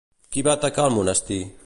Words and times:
Qui 0.35 0.43
va 0.47 0.53
atacar 0.59 0.87
el 0.89 0.95
monestir? 0.97 1.41